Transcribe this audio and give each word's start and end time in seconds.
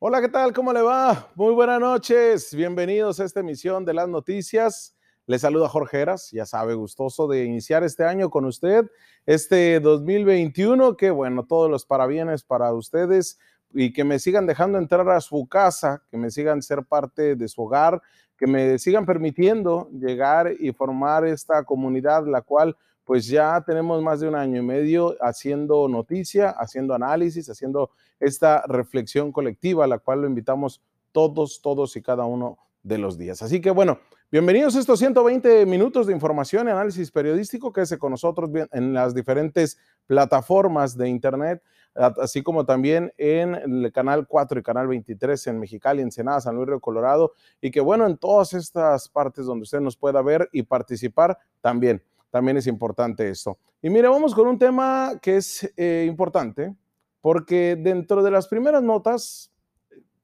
Hola, 0.00 0.20
¿qué 0.20 0.28
tal? 0.28 0.52
¿Cómo 0.52 0.72
le 0.72 0.80
va? 0.80 1.28
Muy 1.34 1.52
buenas 1.54 1.80
noches. 1.80 2.54
Bienvenidos 2.54 3.18
a 3.18 3.24
esta 3.24 3.40
emisión 3.40 3.84
de 3.84 3.94
las 3.94 4.08
noticias. 4.08 4.94
Les 5.26 5.40
saluda 5.40 5.68
Jorge 5.68 6.00
Heras, 6.00 6.30
ya 6.30 6.46
sabe, 6.46 6.74
gustoso 6.74 7.26
de 7.26 7.42
iniciar 7.42 7.82
este 7.82 8.04
año 8.04 8.30
con 8.30 8.44
usted, 8.44 8.88
este 9.26 9.80
2021, 9.80 10.96
que 10.96 11.10
bueno, 11.10 11.46
todos 11.46 11.68
los 11.68 11.84
parabienes 11.84 12.44
para 12.44 12.72
ustedes 12.74 13.40
y 13.74 13.92
que 13.92 14.04
me 14.04 14.20
sigan 14.20 14.46
dejando 14.46 14.78
entrar 14.78 15.10
a 15.10 15.20
su 15.20 15.48
casa, 15.48 16.04
que 16.12 16.16
me 16.16 16.30
sigan 16.30 16.62
ser 16.62 16.84
parte 16.84 17.34
de 17.34 17.48
su 17.48 17.62
hogar, 17.62 18.00
que 18.36 18.46
me 18.46 18.78
sigan 18.78 19.04
permitiendo 19.04 19.90
llegar 19.90 20.52
y 20.60 20.70
formar 20.70 21.26
esta 21.26 21.64
comunidad, 21.64 22.24
la 22.24 22.42
cual 22.42 22.76
pues 23.08 23.26
ya 23.26 23.62
tenemos 23.62 24.02
más 24.02 24.20
de 24.20 24.28
un 24.28 24.34
año 24.34 24.58
y 24.58 24.62
medio 24.62 25.16
haciendo 25.22 25.88
noticia, 25.88 26.50
haciendo 26.50 26.92
análisis, 26.92 27.48
haciendo 27.48 27.90
esta 28.20 28.66
reflexión 28.66 29.32
colectiva, 29.32 29.84
a 29.84 29.86
la 29.88 29.98
cual 29.98 30.20
lo 30.20 30.26
invitamos 30.26 30.82
todos, 31.10 31.62
todos 31.62 31.96
y 31.96 32.02
cada 32.02 32.26
uno 32.26 32.58
de 32.82 32.98
los 32.98 33.16
días. 33.16 33.40
Así 33.40 33.62
que 33.62 33.70
bueno, 33.70 33.98
bienvenidos 34.30 34.76
a 34.76 34.80
estos 34.80 34.98
120 34.98 35.64
minutos 35.64 36.06
de 36.06 36.12
información 36.12 36.68
y 36.68 36.70
análisis 36.70 37.10
periodístico 37.10 37.72
que 37.72 37.80
hace 37.80 37.96
con 37.96 38.10
nosotros 38.10 38.50
en 38.72 38.92
las 38.92 39.14
diferentes 39.14 39.78
plataformas 40.06 40.94
de 40.94 41.08
Internet, 41.08 41.62
así 41.94 42.42
como 42.42 42.66
también 42.66 43.10
en 43.16 43.54
el 43.54 43.90
canal 43.90 44.26
4 44.26 44.60
y 44.60 44.62
canal 44.62 44.86
23 44.86 45.46
en 45.46 45.60
Mexicali, 45.60 46.02
Ensenada, 46.02 46.42
San 46.42 46.56
Luis 46.56 46.68
Río 46.68 46.80
Colorado, 46.80 47.32
y 47.62 47.70
que 47.70 47.80
bueno, 47.80 48.06
en 48.06 48.18
todas 48.18 48.52
estas 48.52 49.08
partes 49.08 49.46
donde 49.46 49.62
usted 49.62 49.80
nos 49.80 49.96
pueda 49.96 50.20
ver 50.20 50.50
y 50.52 50.62
participar 50.62 51.38
también 51.62 52.02
también 52.30 52.56
es 52.56 52.66
importante 52.66 53.28
esto. 53.28 53.58
Y 53.82 53.90
mire, 53.90 54.08
vamos 54.08 54.34
con 54.34 54.46
un 54.48 54.58
tema 54.58 55.18
que 55.20 55.36
es 55.36 55.70
eh, 55.76 56.06
importante, 56.08 56.74
porque 57.20 57.76
dentro 57.76 58.22
de 58.22 58.30
las 58.30 58.48
primeras 58.48 58.82
notas 58.82 59.52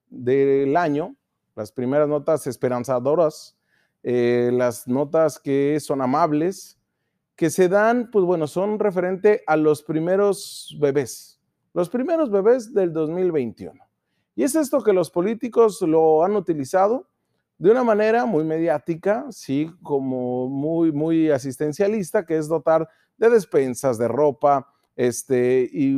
del 0.08 0.76
año, 0.76 1.16
las 1.54 1.72
primeras 1.72 2.08
notas 2.08 2.46
esperanzadoras, 2.46 3.56
eh, 4.02 4.50
las 4.52 4.86
notas 4.86 5.38
que 5.38 5.78
son 5.80 6.02
amables, 6.02 6.78
que 7.36 7.50
se 7.50 7.68
dan, 7.68 8.10
pues 8.10 8.24
bueno, 8.24 8.46
son 8.46 8.78
referente 8.78 9.42
a 9.46 9.56
los 9.56 9.82
primeros 9.82 10.76
bebés, 10.78 11.40
los 11.72 11.88
primeros 11.88 12.30
bebés 12.30 12.72
del 12.72 12.92
2021. 12.92 13.82
Y 14.36 14.42
es 14.42 14.54
esto 14.54 14.82
que 14.82 14.92
los 14.92 15.10
políticos 15.10 15.80
lo 15.82 16.24
han 16.24 16.36
utilizado 16.36 17.08
de 17.64 17.70
una 17.70 17.82
manera 17.82 18.26
muy 18.26 18.44
mediática, 18.44 19.24
sí, 19.30 19.70
como 19.82 20.50
muy, 20.50 20.92
muy 20.92 21.30
asistencialista, 21.30 22.26
que 22.26 22.36
es 22.36 22.46
dotar 22.46 22.86
de 23.16 23.30
despensas, 23.30 23.96
de 23.96 24.06
ropa, 24.06 24.68
este, 24.94 25.70
y 25.72 25.94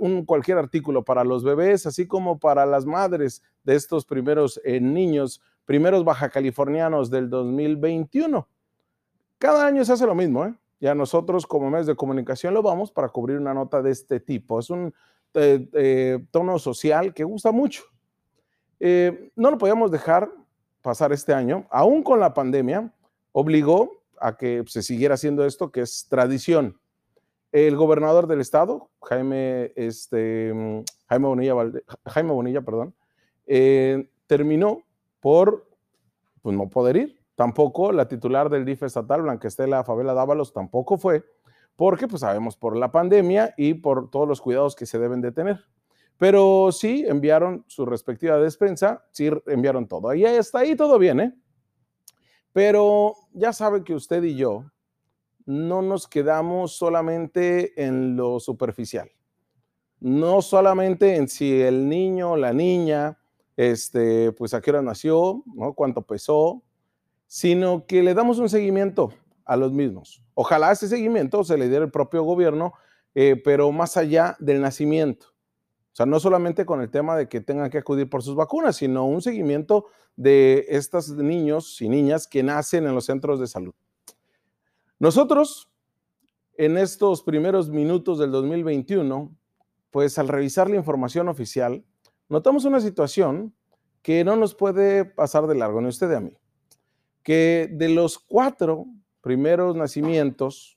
un, 0.00 0.24
cualquier 0.26 0.58
artículo 0.58 1.04
para 1.04 1.22
los 1.22 1.44
bebés, 1.44 1.86
así 1.86 2.08
como 2.08 2.40
para 2.40 2.66
las 2.66 2.86
madres 2.86 3.40
de 3.62 3.76
estos 3.76 4.04
primeros 4.04 4.60
eh, 4.64 4.80
niños, 4.80 5.40
primeros 5.64 6.04
baja 6.04 6.28
californianos 6.28 7.08
del 7.08 7.30
2021. 7.30 8.48
Cada 9.38 9.64
año 9.64 9.84
se 9.84 9.92
hace 9.92 10.06
lo 10.06 10.16
mismo, 10.16 10.44
¿eh? 10.44 10.54
Ya 10.80 10.96
nosotros 10.96 11.46
como 11.46 11.70
medios 11.70 11.86
de 11.86 11.94
comunicación 11.94 12.52
lo 12.52 12.62
vamos 12.62 12.90
para 12.90 13.10
cubrir 13.10 13.38
una 13.38 13.54
nota 13.54 13.80
de 13.80 13.92
este 13.92 14.18
tipo. 14.18 14.58
Es 14.58 14.70
un 14.70 14.92
eh, 15.34 15.68
eh, 15.72 16.18
tono 16.32 16.58
social 16.58 17.14
que 17.14 17.22
gusta 17.22 17.52
mucho. 17.52 17.84
no 18.80 19.52
lo 19.52 19.56
podíamos 19.56 19.92
dejar 19.92 20.28
pasar 20.86 21.12
este 21.12 21.34
año, 21.34 21.66
aún 21.70 22.04
con 22.04 22.20
la 22.20 22.32
pandemia, 22.32 22.92
obligó 23.32 23.90
a 24.20 24.36
que 24.36 24.62
se 24.68 24.84
siguiera 24.84 25.14
haciendo 25.14 25.44
esto, 25.44 25.72
que 25.72 25.80
es 25.80 26.06
tradición. 26.08 26.78
El 27.50 27.74
gobernador 27.74 28.28
del 28.28 28.40
estado, 28.40 28.88
Jaime, 29.02 29.72
este, 29.74 30.54
Jaime, 31.08 31.26
Bonilla, 31.26 31.54
Jaime 32.06 32.30
Bonilla, 32.30 32.62
perdón, 32.62 32.94
eh, 33.48 34.08
terminó 34.28 34.82
por 35.18 35.66
pues, 36.40 36.56
no 36.56 36.68
poder 36.68 36.96
ir. 36.98 37.20
Tampoco 37.34 37.90
la 37.90 38.06
titular 38.06 38.48
del 38.48 38.64
DIF 38.64 38.84
estatal, 38.84 39.22
Blanquestela 39.22 39.82
Favela 39.82 40.14
Dávalos, 40.14 40.52
tampoco 40.52 40.98
fue, 40.98 41.24
porque 41.74 42.06
pues 42.06 42.20
sabemos 42.20 42.56
por 42.56 42.76
la 42.76 42.92
pandemia 42.92 43.54
y 43.56 43.74
por 43.74 44.08
todos 44.08 44.28
los 44.28 44.40
cuidados 44.40 44.76
que 44.76 44.86
se 44.86 45.00
deben 45.00 45.20
de 45.20 45.32
tener. 45.32 45.64
Pero 46.18 46.70
sí 46.72 47.04
enviaron 47.06 47.64
su 47.66 47.84
respectiva 47.84 48.38
despensa, 48.38 49.04
sí 49.12 49.30
enviaron 49.46 49.86
todo. 49.86 50.08
Ahí 50.08 50.24
está 50.24 50.60
ahí 50.60 50.74
todo 50.74 50.98
bien, 50.98 51.20
¿eh? 51.20 51.34
Pero 52.52 53.14
ya 53.34 53.52
sabe 53.52 53.84
que 53.84 53.94
usted 53.94 54.22
y 54.22 54.34
yo 54.34 54.64
no 55.44 55.82
nos 55.82 56.08
quedamos 56.08 56.76
solamente 56.76 57.84
en 57.84 58.16
lo 58.16 58.40
superficial. 58.40 59.10
No 60.00 60.42
solamente 60.42 61.16
en 61.16 61.28
si 61.28 61.60
el 61.60 61.88
niño 61.88 62.36
la 62.36 62.52
niña, 62.52 63.18
este, 63.56 64.32
pues 64.32 64.54
a 64.54 64.60
qué 64.60 64.70
hora 64.70 64.82
nació, 64.82 65.42
¿no? 65.54 65.74
Cuánto 65.74 66.02
pesó, 66.02 66.62
sino 67.26 67.86
que 67.86 68.02
le 68.02 68.14
damos 68.14 68.38
un 68.38 68.48
seguimiento 68.48 69.12
a 69.44 69.56
los 69.56 69.72
mismos. 69.72 70.22
Ojalá 70.34 70.72
ese 70.72 70.88
seguimiento 70.88 71.44
se 71.44 71.56
le 71.56 71.68
diera 71.68 71.84
el 71.84 71.90
propio 71.90 72.22
gobierno, 72.22 72.74
eh, 73.14 73.40
pero 73.42 73.70
más 73.72 73.96
allá 73.96 74.36
del 74.38 74.60
nacimiento. 74.60 75.35
O 75.96 76.00
sea, 76.04 76.04
no 76.04 76.20
solamente 76.20 76.66
con 76.66 76.82
el 76.82 76.90
tema 76.90 77.16
de 77.16 77.26
que 77.26 77.40
tengan 77.40 77.70
que 77.70 77.78
acudir 77.78 78.10
por 78.10 78.22
sus 78.22 78.34
vacunas, 78.34 78.76
sino 78.76 79.06
un 79.06 79.22
seguimiento 79.22 79.86
de 80.14 80.66
estos 80.68 81.08
niños 81.08 81.80
y 81.80 81.88
niñas 81.88 82.26
que 82.26 82.42
nacen 82.42 82.86
en 82.86 82.94
los 82.94 83.06
centros 83.06 83.40
de 83.40 83.46
salud. 83.46 83.72
Nosotros, 84.98 85.70
en 86.58 86.76
estos 86.76 87.22
primeros 87.22 87.70
minutos 87.70 88.18
del 88.18 88.30
2021, 88.30 89.34
pues 89.90 90.18
al 90.18 90.28
revisar 90.28 90.68
la 90.68 90.76
información 90.76 91.28
oficial, 91.28 91.82
notamos 92.28 92.66
una 92.66 92.80
situación 92.80 93.54
que 94.02 94.22
no 94.22 94.36
nos 94.36 94.54
puede 94.54 95.06
pasar 95.06 95.46
de 95.46 95.54
largo, 95.54 95.80
ni 95.80 95.88
usted 95.88 96.10
ni 96.10 96.14
a 96.14 96.20
mí. 96.20 96.36
Que 97.22 97.70
de 97.72 97.88
los 97.88 98.18
cuatro 98.18 98.84
primeros 99.22 99.74
nacimientos 99.74 100.76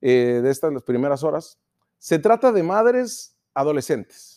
eh, 0.00 0.38
de 0.40 0.50
estas 0.50 0.84
primeras 0.84 1.24
horas, 1.24 1.58
se 1.98 2.20
trata 2.20 2.52
de 2.52 2.62
madres 2.62 3.36
adolescentes. 3.54 4.31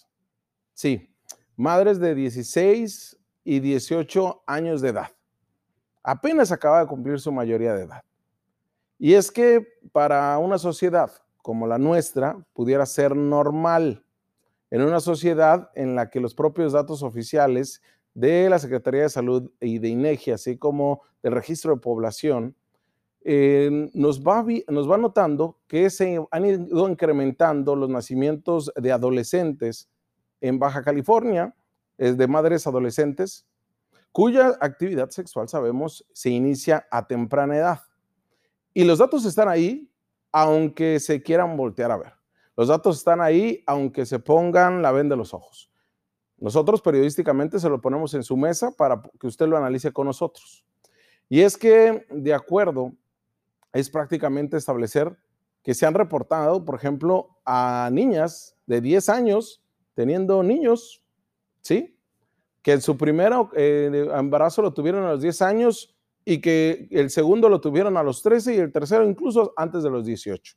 Sí, 0.76 1.10
madres 1.56 2.02
de 2.02 2.14
16 2.14 3.18
y 3.46 3.62
18 3.62 4.44
años 4.46 4.82
de 4.82 4.90
edad. 4.90 5.08
Apenas 6.04 6.52
acaba 6.52 6.82
de 6.82 6.88
cumplir 6.88 7.18
su 7.22 7.32
mayoría 7.32 7.74
de 7.74 7.86
edad. 7.86 8.04
Y 9.00 9.14
es 9.14 9.32
que 9.32 9.66
para 9.94 10.38
una 10.38 10.58
sociedad 10.58 11.12
como 11.42 11.66
la 11.66 11.78
nuestra 11.78 12.46
pudiera 12.52 12.86
ser 12.86 13.16
normal, 13.16 14.04
en 14.70 14.82
una 14.82 15.00
sociedad 15.00 15.72
en 15.76 15.96
la 15.96 16.10
que 16.10 16.20
los 16.20 16.36
propios 16.36 16.74
datos 16.74 17.04
oficiales 17.04 17.82
de 18.14 18.50
la 18.50 18.60
Secretaría 18.60 19.04
de 19.04 19.10
Salud 19.10 19.52
y 19.62 19.80
de 19.80 19.88
INEGI, 19.88 20.32
así 20.32 20.58
como 20.58 21.04
del 21.24 21.32
registro 21.32 21.74
de 21.74 21.82
población, 21.82 22.54
eh, 23.22 23.90
nos, 23.94 24.22
va, 24.22 24.46
nos 24.68 24.92
va 24.92 24.98
notando 24.98 25.58
que 25.68 25.90
se 25.90 26.22
han 26.32 26.46
ido 26.46 26.90
incrementando 26.90 27.78
los 27.78 27.90
nacimientos 27.90 28.74
de 28.76 28.92
adolescentes 28.92 29.90
en 30.42 30.60
Baja 30.60 30.84
California 30.84 31.56
es 31.98 32.18
de 32.18 32.28
madres 32.28 32.68
adolescentes 32.68 33.46
cuya 34.12 34.58
actividad 34.62 35.10
sexual 35.10 35.50
sabemos 35.50 36.06
se 36.14 36.30
inicia 36.30 36.88
a 36.90 37.06
temprana 37.06 37.58
edad. 37.58 37.82
Y 38.74 38.86
los 38.86 39.00
datos 39.00 39.26
están 39.26 39.50
ahí, 39.50 39.92
aunque 40.32 41.02
se 41.02 41.22
quieran 41.22 41.58
voltear 41.58 41.92
a 41.92 41.98
ver. 41.98 42.14
Los 42.56 42.70
datos 42.70 42.98
están 42.98 43.20
ahí, 43.20 43.62
aunque 43.68 44.06
se 44.06 44.20
pongan 44.20 44.82
la 44.82 44.94
venda 44.94 45.16
de 45.16 45.18
los 45.18 45.34
ojos. 45.34 45.70
Nosotros 46.38 46.82
periodísticamente 46.82 47.60
se 47.60 47.70
lo 47.70 47.82
ponemos 47.82 48.14
en 48.14 48.24
su 48.24 48.38
mesa 48.38 48.72
para 48.72 49.02
que 49.20 49.28
usted 49.28 49.48
lo 49.48 49.58
analice 49.58 49.92
con 49.92 50.08
nosotros. 50.08 50.66
Y 51.28 51.42
es 51.42 51.58
que, 51.58 52.06
de 52.10 52.34
acuerdo, 52.34 52.94
es 53.74 53.90
prácticamente 53.90 54.56
establecer 54.56 55.18
que 55.62 55.74
se 55.74 55.86
han 55.86 55.94
reportado, 55.94 56.64
por 56.64 56.76
ejemplo, 56.76 57.38
a 57.46 57.90
niñas 57.92 58.56
de 58.66 58.80
10 58.80 59.10
años 59.10 59.62
teniendo 59.96 60.44
niños, 60.44 61.02
¿sí? 61.62 61.98
Que 62.62 62.74
en 62.74 62.82
su 62.82 62.98
primer 62.98 63.34
eh, 63.56 64.08
embarazo 64.14 64.62
lo 64.62 64.74
tuvieron 64.74 65.04
a 65.06 65.12
los 65.12 65.22
10 65.22 65.42
años 65.42 65.96
y 66.24 66.42
que 66.42 66.88
el 66.92 67.10
segundo 67.10 67.50
lo 67.50 67.62
tuvieron 67.62 67.98
a 67.98 68.04
los 68.04 68.22
13 68.22 68.56
y 68.56 68.58
el 68.58 68.72
tercero 68.72 69.08
incluso 69.08 69.54
antes 69.56 69.84
de 69.84 69.90
los 69.90 70.06
18. 70.06 70.56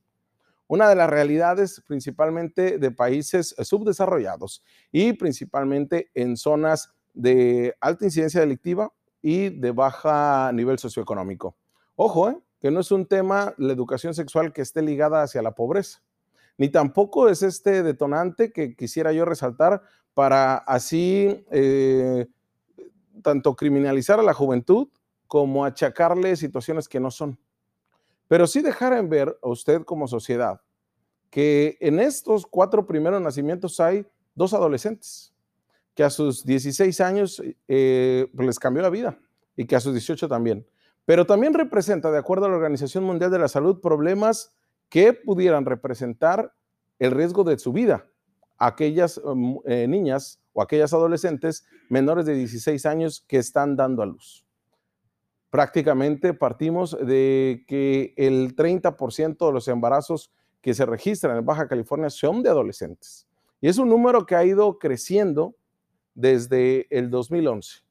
Una 0.66 0.88
de 0.88 0.96
las 0.96 1.08
realidades 1.08 1.82
principalmente 1.86 2.78
de 2.78 2.90
países 2.90 3.54
subdesarrollados 3.62 4.62
y 4.92 5.14
principalmente 5.14 6.10
en 6.14 6.36
zonas 6.36 6.92
de 7.14 7.74
alta 7.80 8.04
incidencia 8.04 8.40
delictiva 8.40 8.92
y 9.22 9.48
de 9.48 9.70
baja 9.70 10.50
nivel 10.52 10.78
socioeconómico. 10.78 11.56
Ojo, 11.96 12.30
¿eh? 12.30 12.38
que 12.60 12.70
no 12.70 12.80
es 12.80 12.90
un 12.90 13.06
tema 13.06 13.54
la 13.56 13.72
educación 13.72 14.14
sexual 14.14 14.52
que 14.52 14.62
esté 14.62 14.82
ligada 14.82 15.22
hacia 15.22 15.42
la 15.42 15.54
pobreza 15.54 16.02
ni 16.58 16.68
tampoco 16.68 17.28
es 17.28 17.42
este 17.42 17.82
detonante 17.82 18.52
que 18.52 18.76
quisiera 18.76 19.12
yo 19.12 19.24
resaltar 19.24 19.82
para 20.12 20.56
así 20.56 21.44
eh, 21.50 22.26
tanto 23.22 23.54
criminalizar 23.54 24.18
a 24.18 24.24
la 24.24 24.34
juventud 24.34 24.88
como 25.26 25.64
achacarle 25.64 26.36
situaciones 26.36 26.88
que 26.88 27.00
no 27.00 27.10
son. 27.10 27.38
Pero 28.26 28.46
sí 28.46 28.60
dejar 28.60 28.92
en 28.92 29.08
ver 29.08 29.38
a 29.42 29.48
usted 29.48 29.82
como 29.84 30.08
sociedad 30.08 30.60
que 31.30 31.76
en 31.80 32.00
estos 32.00 32.46
cuatro 32.46 32.86
primeros 32.86 33.20
nacimientos 33.20 33.80
hay 33.80 34.06
dos 34.34 34.54
adolescentes, 34.54 35.34
que 35.94 36.02
a 36.02 36.10
sus 36.10 36.44
16 36.44 37.00
años 37.00 37.42
eh, 37.66 38.30
pues, 38.34 38.46
les 38.46 38.58
cambió 38.58 38.82
la 38.82 38.90
vida 38.90 39.18
y 39.56 39.66
que 39.66 39.76
a 39.76 39.80
sus 39.80 39.92
18 39.92 40.28
también. 40.28 40.66
Pero 41.04 41.26
también 41.26 41.54
representa, 41.54 42.10
de 42.10 42.18
acuerdo 42.18 42.46
a 42.46 42.48
la 42.48 42.56
Organización 42.56 43.04
Mundial 43.04 43.30
de 43.30 43.38
la 43.38 43.48
Salud, 43.48 43.80
problemas 43.80 44.52
que 44.88 45.12
pudieran 45.12 45.64
representar 45.64 46.52
el 46.98 47.10
riesgo 47.12 47.44
de 47.44 47.58
su 47.58 47.72
vida 47.72 48.06
aquellas 48.58 49.18
um, 49.18 49.60
eh, 49.64 49.86
niñas 49.88 50.40
o 50.52 50.60
aquellas 50.60 50.92
adolescentes 50.92 51.64
menores 51.88 52.26
de 52.26 52.34
16 52.34 52.84
años 52.86 53.24
que 53.26 53.38
están 53.38 53.76
dando 53.76 54.02
a 54.02 54.06
luz. 54.06 54.44
Prácticamente 55.50 56.34
partimos 56.34 56.96
de 57.00 57.64
que 57.66 58.12
el 58.16 58.54
30% 58.54 59.46
de 59.46 59.52
los 59.52 59.68
embarazos 59.68 60.30
que 60.60 60.74
se 60.74 60.84
registran 60.84 61.38
en 61.38 61.46
Baja 61.46 61.68
California 61.68 62.10
son 62.10 62.42
de 62.42 62.50
adolescentes. 62.50 63.26
Y 63.60 63.68
es 63.68 63.78
un 63.78 63.88
número 63.88 64.26
que 64.26 64.34
ha 64.34 64.44
ido 64.44 64.78
creciendo 64.78 65.54
desde 66.14 66.86
el 66.90 67.10
2011. 67.10 67.87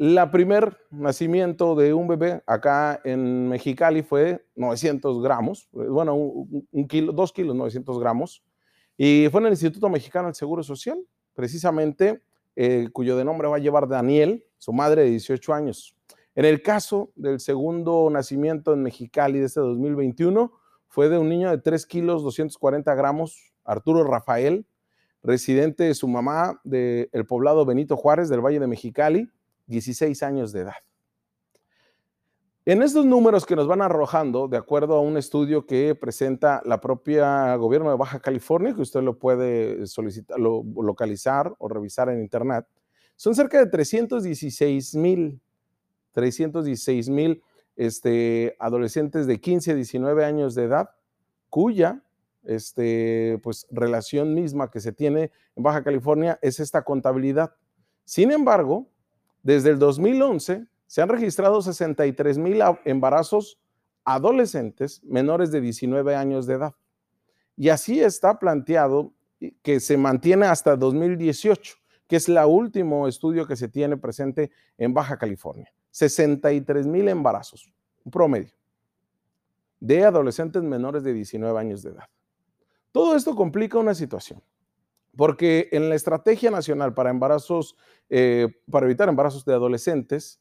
La 0.00 0.30
primer 0.30 0.78
nacimiento 0.92 1.74
de 1.74 1.92
un 1.92 2.06
bebé 2.06 2.40
acá 2.46 3.00
en 3.02 3.48
Mexicali 3.48 4.04
fue 4.04 4.46
900 4.54 5.20
gramos, 5.20 5.68
bueno, 5.72 6.14
un, 6.14 6.86
kilo, 6.86 7.12
dos 7.12 7.32
kilos, 7.32 7.56
900 7.56 7.98
gramos, 7.98 8.44
y 8.96 9.26
fue 9.32 9.40
en 9.40 9.48
el 9.48 9.54
Instituto 9.54 9.88
Mexicano 9.88 10.28
del 10.28 10.36
Seguro 10.36 10.62
Social, 10.62 11.04
precisamente, 11.34 12.22
eh, 12.54 12.88
cuyo 12.92 13.16
de 13.16 13.24
nombre 13.24 13.48
va 13.48 13.56
a 13.56 13.58
llevar 13.58 13.88
Daniel, 13.88 14.44
su 14.56 14.72
madre 14.72 15.02
de 15.02 15.10
18 15.10 15.52
años. 15.52 15.96
En 16.36 16.44
el 16.44 16.62
caso 16.62 17.10
del 17.16 17.40
segundo 17.40 18.08
nacimiento 18.08 18.74
en 18.74 18.84
Mexicali 18.84 19.40
de 19.40 19.46
este 19.46 19.58
2021, 19.58 20.52
fue 20.86 21.08
de 21.08 21.18
un 21.18 21.28
niño 21.28 21.50
de 21.50 21.58
3 21.58 21.86
kilos 21.86 22.22
240 22.22 22.94
gramos, 22.94 23.52
Arturo 23.64 24.04
Rafael, 24.04 24.64
residente 25.24 25.82
de 25.82 25.94
su 25.94 26.06
mamá 26.06 26.60
del 26.62 27.26
poblado 27.26 27.66
Benito 27.66 27.96
Juárez 27.96 28.28
del 28.28 28.40
Valle 28.40 28.60
de 28.60 28.68
Mexicali, 28.68 29.28
16 29.68 30.22
años 30.22 30.52
de 30.52 30.60
edad. 30.60 30.74
En 32.64 32.82
estos 32.82 33.06
números 33.06 33.46
que 33.46 33.56
nos 33.56 33.66
van 33.66 33.80
arrojando, 33.80 34.46
de 34.46 34.58
acuerdo 34.58 34.96
a 34.96 35.00
un 35.00 35.16
estudio 35.16 35.64
que 35.64 35.94
presenta 35.94 36.60
la 36.66 36.80
propia 36.80 37.56
gobierno 37.56 37.88
de 37.88 37.96
Baja 37.96 38.20
California, 38.20 38.74
que 38.74 38.82
usted 38.82 39.00
lo 39.00 39.18
puede 39.18 39.86
solicitar, 39.86 40.38
localizar 40.38 41.54
o 41.58 41.68
revisar 41.68 42.10
en 42.10 42.20
internet, 42.20 42.66
son 43.16 43.34
cerca 43.34 43.58
de 43.58 43.70
316 43.70 44.94
mil, 44.96 45.40
316 46.12 47.08
mil 47.08 47.42
este, 47.74 48.54
adolescentes 48.58 49.26
de 49.26 49.40
15 49.40 49.72
a 49.72 49.74
19 49.74 50.24
años 50.24 50.54
de 50.54 50.64
edad, 50.64 50.90
cuya 51.48 52.02
este, 52.44 53.40
pues, 53.42 53.66
relación 53.70 54.34
misma 54.34 54.70
que 54.70 54.80
se 54.80 54.92
tiene 54.92 55.30
en 55.56 55.62
Baja 55.62 55.82
California 55.82 56.38
es 56.42 56.60
esta 56.60 56.82
contabilidad. 56.82 57.54
Sin 58.04 58.30
embargo, 58.30 58.88
desde 59.42 59.70
el 59.70 59.78
2011 59.78 60.66
se 60.86 61.02
han 61.02 61.08
registrado 61.08 61.60
63 61.60 62.38
mil 62.38 62.60
embarazos 62.84 63.58
adolescentes 64.04 65.02
menores 65.04 65.50
de 65.50 65.60
19 65.60 66.16
años 66.16 66.46
de 66.46 66.54
edad. 66.54 66.74
Y 67.56 67.68
así 67.68 68.00
está 68.00 68.38
planteado 68.38 69.12
que 69.62 69.80
se 69.80 69.96
mantiene 69.96 70.46
hasta 70.46 70.76
2018, 70.76 71.76
que 72.06 72.16
es 72.16 72.28
el 72.28 72.38
último 72.38 73.06
estudio 73.06 73.46
que 73.46 73.56
se 73.56 73.68
tiene 73.68 73.96
presente 73.96 74.50
en 74.78 74.94
Baja 74.94 75.18
California. 75.18 75.70
63 75.90 76.86
mil 76.86 77.08
embarazos, 77.08 77.72
un 78.04 78.10
promedio, 78.10 78.54
de 79.80 80.04
adolescentes 80.04 80.62
menores 80.62 81.02
de 81.02 81.12
19 81.12 81.58
años 81.58 81.82
de 81.82 81.90
edad. 81.90 82.04
Todo 82.92 83.14
esto 83.14 83.34
complica 83.34 83.78
una 83.78 83.94
situación. 83.94 84.42
Porque 85.18 85.68
en 85.72 85.88
la 85.88 85.96
estrategia 85.96 86.48
nacional 86.48 86.94
para 86.94 87.10
embarazos, 87.10 87.76
eh, 88.08 88.46
para 88.70 88.86
evitar 88.86 89.08
embarazos 89.08 89.44
de 89.44 89.52
adolescentes, 89.52 90.40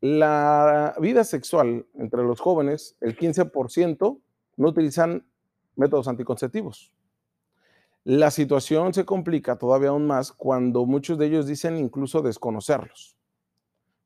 la 0.00 0.96
vida 1.00 1.22
sexual 1.22 1.86
entre 1.94 2.24
los 2.24 2.40
jóvenes, 2.40 2.96
el 3.00 3.16
15% 3.16 4.20
no 4.56 4.68
utilizan 4.68 5.24
métodos 5.76 6.08
anticonceptivos. 6.08 6.92
La 8.02 8.32
situación 8.32 8.92
se 8.92 9.04
complica 9.04 9.56
todavía 9.56 9.90
aún 9.90 10.08
más 10.08 10.32
cuando 10.32 10.84
muchos 10.84 11.16
de 11.16 11.26
ellos 11.26 11.46
dicen 11.46 11.76
incluso 11.76 12.22
desconocerlos. 12.22 13.16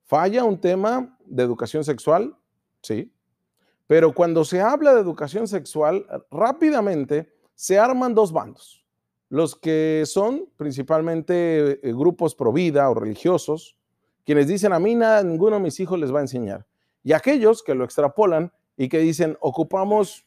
Falla 0.05 0.45
un 0.45 0.61
tema 0.61 1.17
de 1.25 1.43
educación 1.43 1.85
sexual, 1.85 2.37
sí, 2.83 3.11
pero 3.87 4.13
cuando 4.13 4.45
se 4.45 4.61
habla 4.61 4.93
de 4.93 5.01
educación 5.01 5.49
sexual, 5.49 6.07
rápidamente 6.31 7.33
se 7.55 7.79
arman 7.79 8.15
dos 8.15 8.31
bandos 8.31 8.80
los 9.31 9.55
que 9.55 10.03
son 10.07 10.49
principalmente 10.57 11.89
eh, 11.89 11.93
grupos 11.93 12.35
pro 12.35 12.53
vida 12.53 12.91
o 12.91 12.95
religiosos, 12.95 13.77
quienes 14.27 14.49
dicen 14.49 14.73
a 14.73 14.81
mí 14.81 14.97
nada, 14.97 15.23
ninguno 15.23 15.57
de 15.57 15.63
mis 15.63 15.79
hijos 15.81 15.99
les 15.99 16.13
va 16.13 16.19
a 16.19 16.23
enseñar. 16.23 16.67
Y 17.03 17.13
aquellos 17.13 17.63
que 17.63 17.75
lo 17.75 17.85
extrapolan 17.85 18.53
y 18.77 18.89
que 18.89 18.99
dicen 18.99 19.39
ocupamos 19.41 20.27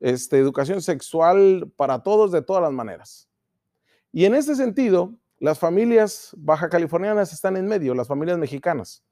este, 0.00 0.38
educación 0.38 0.82
sexual 0.82 1.72
para 1.76 2.02
todos 2.02 2.32
de 2.32 2.42
todas 2.42 2.62
las 2.62 2.72
maneras. 2.72 3.28
Y 4.12 4.24
en 4.24 4.34
ese 4.34 4.56
sentido, 4.56 5.14
las 5.38 5.60
familias 5.60 6.34
baja 6.36 6.68
californianas 6.68 7.32
están 7.32 7.56
en 7.56 7.66
medio, 7.66 7.94
las 7.94 8.08
familias 8.08 8.36
mexicanas, 8.36 9.04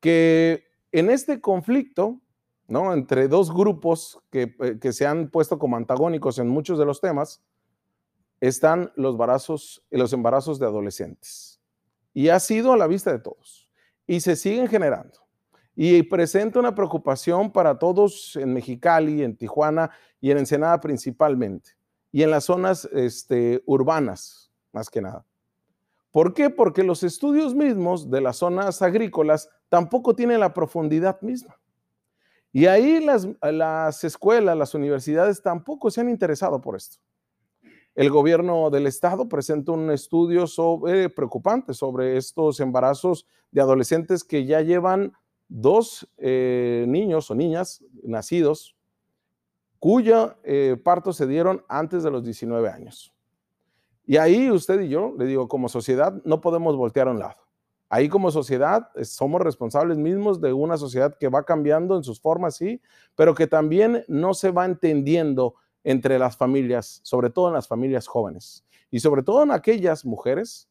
que 0.00 0.64
en 0.90 1.10
este 1.10 1.40
conflicto, 1.42 2.18
¿no? 2.66 2.94
Entre 2.94 3.28
dos 3.28 3.52
grupos 3.52 4.18
que, 4.30 4.54
eh, 4.60 4.78
que 4.80 4.92
se 4.94 5.06
han 5.06 5.28
puesto 5.28 5.58
como 5.58 5.76
antagónicos 5.76 6.38
en 6.38 6.48
muchos 6.48 6.78
de 6.78 6.86
los 6.86 7.00
temas, 7.00 7.42
están 8.40 8.90
los 8.96 9.14
embarazos, 10.12 10.58
de 10.58 10.66
adolescentes. 10.66 11.60
Y 12.12 12.28
ha 12.30 12.40
sido 12.40 12.72
a 12.72 12.76
la 12.76 12.86
vista 12.86 13.12
de 13.12 13.18
todos. 13.18 13.68
Y 14.06 14.20
se 14.20 14.34
siguen 14.34 14.66
generando. 14.66 15.18
Y 15.76 16.02
presenta 16.02 16.58
una 16.58 16.74
preocupación 16.74 17.52
para 17.52 17.78
todos 17.78 18.36
en 18.36 18.52
Mexicali, 18.52 19.22
en 19.22 19.36
Tijuana 19.36 19.90
y 20.20 20.30
en 20.30 20.38
Ensenada 20.38 20.80
principalmente. 20.80 21.70
Y 22.10 22.22
en 22.22 22.30
las 22.30 22.44
zonas 22.44 22.88
este, 22.92 23.62
urbanas, 23.66 24.50
más 24.72 24.90
que 24.90 25.00
nada. 25.00 25.24
¿Por 26.10 26.34
qué? 26.34 26.50
Porque 26.50 26.82
los 26.82 27.04
estudios 27.04 27.54
mismos 27.54 28.10
de 28.10 28.20
las 28.20 28.38
zonas 28.38 28.82
agrícolas 28.82 29.48
tampoco 29.68 30.16
tienen 30.16 30.40
la 30.40 30.52
profundidad 30.52 31.20
misma. 31.20 31.56
Y 32.52 32.66
ahí 32.66 32.98
las 33.00 34.02
escuelas, 34.02 34.56
las 34.56 34.74
universidades 34.74 35.40
tampoco 35.40 35.88
se 35.88 36.00
han 36.00 36.08
interesado 36.08 36.60
por 36.60 36.74
esto 36.74 36.98
el 37.94 38.10
gobierno 38.10 38.70
del 38.70 38.86
estado 38.86 39.28
presenta 39.28 39.72
un 39.72 39.90
estudio 39.90 40.46
sobre, 40.46 41.08
preocupante 41.10 41.74
sobre 41.74 42.16
estos 42.16 42.60
embarazos 42.60 43.26
de 43.50 43.60
adolescentes 43.60 44.24
que 44.24 44.44
ya 44.44 44.60
llevan 44.60 45.12
dos 45.48 46.08
eh, 46.18 46.84
niños 46.88 47.30
o 47.30 47.34
niñas 47.34 47.84
nacidos 48.04 48.76
cuya 49.80 50.36
eh, 50.44 50.76
parto 50.82 51.12
se 51.12 51.26
dieron 51.26 51.64
antes 51.68 52.02
de 52.02 52.10
los 52.10 52.22
19 52.22 52.68
años. 52.68 53.12
Y 54.06 54.18
ahí 54.18 54.50
usted 54.50 54.80
y 54.80 54.88
yo, 54.88 55.14
le 55.18 55.24
digo, 55.24 55.48
como 55.48 55.68
sociedad 55.68 56.20
no 56.24 56.40
podemos 56.40 56.76
voltear 56.76 57.08
a 57.08 57.12
un 57.12 57.18
lado. 57.18 57.36
Ahí 57.88 58.08
como 58.08 58.30
sociedad 58.30 58.88
somos 59.02 59.40
responsables 59.40 59.98
mismos 59.98 60.40
de 60.40 60.52
una 60.52 60.76
sociedad 60.76 61.16
que 61.18 61.28
va 61.28 61.44
cambiando 61.44 61.96
en 61.96 62.04
sus 62.04 62.20
formas, 62.20 62.56
sí, 62.56 62.80
pero 63.16 63.34
que 63.34 63.48
también 63.48 64.04
no 64.06 64.32
se 64.34 64.52
va 64.52 64.64
entendiendo 64.64 65.56
entre 65.84 66.18
las 66.18 66.36
familias, 66.36 67.00
sobre 67.02 67.30
todo 67.30 67.48
en 67.48 67.54
las 67.54 67.68
familias 67.68 68.06
jóvenes 68.06 68.64
y 68.90 69.00
sobre 69.00 69.22
todo 69.22 69.42
en 69.42 69.50
aquellas 69.50 70.04
mujeres 70.04 70.68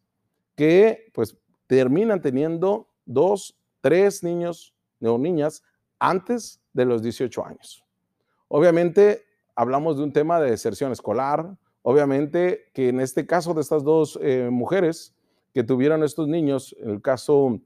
que 0.56 1.10
pues 1.14 1.38
terminan 1.68 2.22
teniendo 2.22 2.88
dos, 3.06 3.58
tres 3.82 4.24
niños 4.24 4.74
o 5.02 5.18
niñas 5.18 5.64
antes 6.00 6.62
de 6.74 6.86
los 6.86 7.02
18 7.02 7.46
años. 7.46 7.84
Obviamente 8.48 9.24
hablamos 9.56 9.98
de 9.98 10.04
un 10.04 10.14
tema 10.14 10.40
de 10.40 10.52
deserción 10.52 10.92
escolar, 10.92 11.58
obviamente 11.82 12.70
que 12.74 12.90
en 12.90 13.00
este 13.00 13.26
caso 13.26 13.54
de 13.54 13.62
estas 13.62 13.84
dos 13.84 14.20
eh, 14.22 14.50
mujeres 14.52 15.14
que 15.54 15.64
tuvieron 15.64 16.04
estos 16.04 16.28
niños, 16.28 16.76
en 16.80 16.92
el 16.92 17.02
caso 17.02 17.60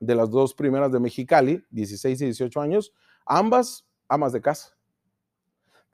de 0.00 0.14
las 0.14 0.30
dos 0.30 0.54
primeras 0.54 0.92
de 0.92 1.00
Mexicali, 1.00 1.64
16 1.70 2.20
y 2.20 2.24
18 2.26 2.60
años, 2.60 2.92
ambas 3.26 3.86
amas 4.08 4.32
de 4.32 4.40
casa. 4.40 4.73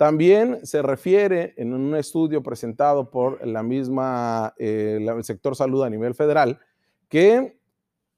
También 0.00 0.64
se 0.64 0.80
refiere 0.80 1.52
en 1.59 1.75
un 1.75 1.95
estudio 1.95 2.42
presentado 2.42 3.11
por 3.11 3.47
la 3.47 3.62
misma, 3.62 4.54
eh, 4.57 4.99
el 4.99 5.25
sector 5.25 5.54
salud 5.54 5.85
a 5.85 5.90
nivel 5.90 6.14
federal, 6.14 6.59
que 7.11 7.61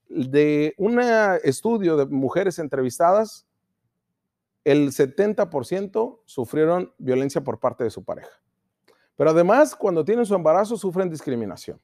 de 0.08 0.76
un 0.78 1.00
estudio 1.42 1.96
de 1.96 2.06
mujeres 2.06 2.60
entrevistadas, 2.60 3.48
el 4.62 4.92
70% 4.92 6.20
sufrieron 6.24 6.94
violencia 6.98 7.42
por 7.42 7.58
parte 7.58 7.82
de 7.82 7.90
su 7.90 8.04
pareja. 8.04 8.40
Pero 9.16 9.30
además, 9.30 9.74
cuando 9.74 10.04
tienen 10.04 10.24
su 10.24 10.36
embarazo, 10.36 10.76
sufren 10.76 11.10
discriminación. 11.10 11.80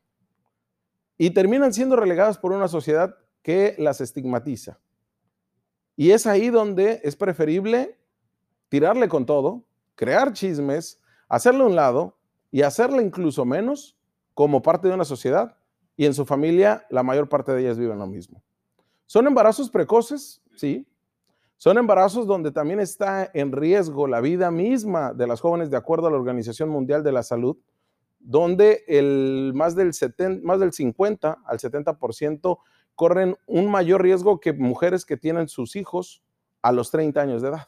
Y 1.16 1.30
terminan 1.30 1.72
siendo 1.72 1.96
relegadas 1.96 2.38
por 2.38 2.52
una 2.52 2.68
sociedad 2.68 3.16
que 3.42 3.74
las 3.78 4.00
estigmatiza. 4.00 4.78
Y 5.96 6.12
es 6.12 6.24
ahí 6.28 6.50
donde 6.50 7.00
es 7.02 7.16
preferible 7.16 7.98
tirarle 8.68 9.08
con 9.08 9.26
todo, 9.26 9.64
crear 9.98 10.32
chismes, 10.32 11.00
hacerle 11.28 11.64
un 11.64 11.74
lado 11.74 12.16
y 12.52 12.62
hacerle 12.62 13.02
incluso 13.02 13.44
menos 13.44 13.98
como 14.32 14.62
parte 14.62 14.86
de 14.86 14.94
una 14.94 15.04
sociedad 15.04 15.56
y 15.96 16.06
en 16.06 16.14
su 16.14 16.24
familia 16.24 16.86
la 16.88 17.02
mayor 17.02 17.28
parte 17.28 17.50
de 17.50 17.62
ellas 17.62 17.78
viven 17.78 17.98
lo 17.98 18.06
mismo. 18.06 18.40
¿Son 19.06 19.26
embarazos 19.26 19.68
precoces? 19.68 20.40
Sí. 20.54 20.86
Son 21.56 21.76
embarazos 21.78 22.28
donde 22.28 22.52
también 22.52 22.78
está 22.78 23.28
en 23.34 23.50
riesgo 23.50 24.06
la 24.06 24.20
vida 24.20 24.52
misma 24.52 25.12
de 25.12 25.26
las 25.26 25.40
jóvenes 25.40 25.68
de 25.68 25.76
acuerdo 25.76 26.06
a 26.06 26.10
la 26.12 26.16
Organización 26.16 26.68
Mundial 26.68 27.02
de 27.02 27.10
la 27.10 27.24
Salud, 27.24 27.56
donde 28.20 28.84
el, 28.86 29.50
más, 29.56 29.74
del 29.74 29.92
70, 29.92 30.46
más 30.46 30.60
del 30.60 30.72
50 30.72 31.38
al 31.44 31.58
70% 31.58 32.58
corren 32.94 33.36
un 33.46 33.68
mayor 33.68 34.02
riesgo 34.02 34.38
que 34.38 34.52
mujeres 34.52 35.04
que 35.04 35.16
tienen 35.16 35.48
sus 35.48 35.74
hijos 35.74 36.22
a 36.62 36.70
los 36.70 36.92
30 36.92 37.20
años 37.20 37.42
de 37.42 37.48
edad. 37.48 37.66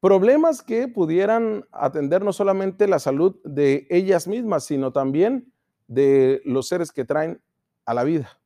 Problemas 0.00 0.62
que 0.62 0.88
pudieran 0.88 1.64
atender 1.72 2.24
no 2.24 2.32
solamente 2.32 2.86
la 2.86 2.98
salud 2.98 3.40
de 3.44 3.86
ellas 3.90 4.28
mismas, 4.28 4.64
sino 4.64 4.92
también 4.92 5.52
de 5.88 6.42
los 6.44 6.68
seres 6.68 6.92
que 6.92 7.04
traen 7.04 7.40
a 7.84 7.94
la 7.94 8.04
vida. 8.04 8.40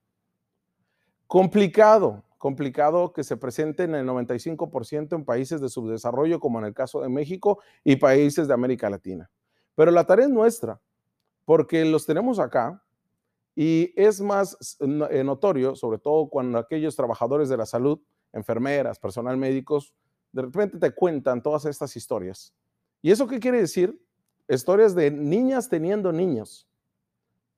Complicado, 1.26 2.22
complicado 2.38 3.12
que 3.12 3.24
se 3.24 3.36
presente 3.36 3.84
en 3.84 3.94
el 3.94 4.06
95% 4.06 5.14
en 5.14 5.24
países 5.24 5.60
de 5.60 5.68
subdesarrollo, 5.68 6.40
como 6.40 6.58
en 6.58 6.66
el 6.66 6.74
caso 6.74 7.00
de 7.00 7.08
México 7.08 7.60
y 7.84 7.96
países 7.96 8.48
de 8.48 8.54
América 8.54 8.88
Latina. 8.88 9.30
Pero 9.74 9.90
la 9.90 10.04
tarea 10.04 10.26
es 10.26 10.30
nuestra, 10.30 10.80
porque 11.44 11.84
los 11.84 12.06
tenemos 12.06 12.38
acá 12.38 12.82
y 13.54 13.92
es 13.96 14.20
más 14.20 14.78
eh, 14.80 15.24
notorio, 15.24 15.74
sobre 15.74 15.98
todo 15.98 16.28
cuando 16.28 16.58
aquellos 16.58 16.96
trabajadores 16.96 17.48
de 17.48 17.56
la 17.56 17.66
salud, 17.66 18.00
enfermeras, 18.32 18.98
personal 18.98 19.36
médicos, 19.36 19.94
de 20.32 20.42
repente 20.42 20.78
te 20.78 20.90
cuentan 20.92 21.42
todas 21.42 21.64
estas 21.64 21.94
historias. 21.96 22.54
¿Y 23.02 23.10
eso 23.10 23.26
qué 23.26 23.40
quiere 23.40 23.60
decir? 23.60 24.00
Historias 24.48 24.94
de 24.94 25.10
niñas 25.10 25.68
teniendo 25.68 26.12
niños. 26.12 26.68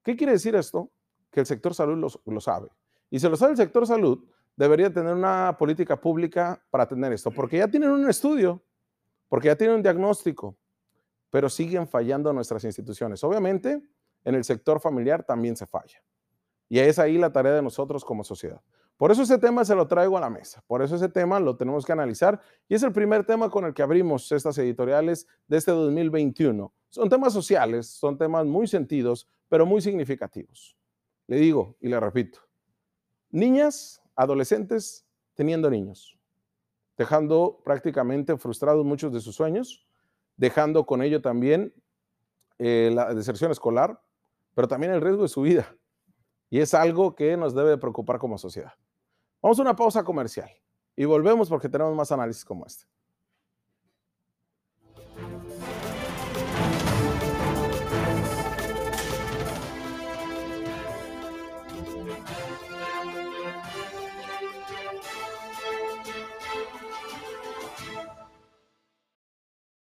¿Qué 0.02 0.16
quiere 0.16 0.32
decir 0.32 0.54
esto? 0.54 0.90
Que 1.30 1.40
el 1.40 1.46
sector 1.46 1.74
salud 1.74 1.96
lo, 1.96 2.32
lo 2.32 2.40
sabe. 2.40 2.68
Y 3.10 3.18
si 3.18 3.28
lo 3.28 3.36
sabe 3.36 3.52
el 3.52 3.56
sector 3.56 3.86
salud, 3.86 4.24
debería 4.56 4.92
tener 4.92 5.14
una 5.14 5.56
política 5.58 6.00
pública 6.00 6.62
para 6.70 6.84
atender 6.84 7.12
esto, 7.12 7.30
porque 7.30 7.58
ya 7.58 7.68
tienen 7.68 7.90
un 7.90 8.08
estudio, 8.08 8.62
porque 9.28 9.48
ya 9.48 9.56
tienen 9.56 9.76
un 9.76 9.82
diagnóstico, 9.82 10.56
pero 11.30 11.48
siguen 11.48 11.88
fallando 11.88 12.32
nuestras 12.32 12.64
instituciones. 12.64 13.22
Obviamente, 13.24 13.82
en 14.24 14.34
el 14.34 14.44
sector 14.44 14.80
familiar 14.80 15.24
también 15.24 15.56
se 15.56 15.66
falla. 15.66 16.02
Y 16.68 16.78
es 16.78 16.98
ahí 16.98 17.18
la 17.18 17.32
tarea 17.32 17.52
de 17.52 17.62
nosotros 17.62 18.04
como 18.04 18.24
sociedad. 18.24 18.60
Por 18.96 19.10
eso 19.10 19.22
ese 19.22 19.38
tema 19.38 19.64
se 19.64 19.74
lo 19.74 19.88
traigo 19.88 20.16
a 20.16 20.20
la 20.20 20.30
mesa, 20.30 20.62
por 20.66 20.82
eso 20.82 20.94
ese 20.96 21.08
tema 21.08 21.40
lo 21.40 21.56
tenemos 21.56 21.84
que 21.84 21.92
analizar 21.92 22.40
y 22.68 22.74
es 22.74 22.82
el 22.82 22.92
primer 22.92 23.24
tema 23.24 23.50
con 23.50 23.64
el 23.64 23.74
que 23.74 23.82
abrimos 23.82 24.30
estas 24.30 24.56
editoriales 24.58 25.26
de 25.48 25.56
este 25.56 25.72
2021. 25.72 26.72
Son 26.88 27.08
temas 27.08 27.32
sociales, 27.32 27.88
son 27.88 28.16
temas 28.16 28.46
muy 28.46 28.68
sentidos, 28.68 29.28
pero 29.48 29.66
muy 29.66 29.80
significativos. 29.80 30.76
Le 31.26 31.36
digo 31.36 31.76
y 31.80 31.88
le 31.88 31.98
repito, 31.98 32.40
niñas, 33.30 34.02
adolescentes 34.14 35.04
teniendo 35.34 35.70
niños, 35.70 36.18
dejando 36.96 37.60
prácticamente 37.64 38.36
frustrados 38.36 38.84
muchos 38.84 39.12
de 39.12 39.20
sus 39.20 39.34
sueños, 39.34 39.86
dejando 40.36 40.86
con 40.86 41.02
ello 41.02 41.20
también 41.22 41.74
eh, 42.58 42.90
la 42.94 43.14
deserción 43.14 43.50
escolar, 43.50 44.00
pero 44.54 44.68
también 44.68 44.92
el 44.92 45.00
riesgo 45.00 45.22
de 45.22 45.28
su 45.28 45.42
vida. 45.42 45.74
Y 46.52 46.60
es 46.60 46.74
algo 46.74 47.14
que 47.14 47.34
nos 47.38 47.54
debe 47.54 47.78
preocupar 47.78 48.18
como 48.18 48.36
sociedad. 48.36 48.74
Vamos 49.40 49.58
a 49.58 49.62
una 49.62 49.74
pausa 49.74 50.04
comercial 50.04 50.50
y 50.94 51.06
volvemos 51.06 51.48
porque 51.48 51.66
tenemos 51.66 51.96
más 51.96 52.12
análisis 52.12 52.44
como 52.44 52.66
este. 52.66 52.84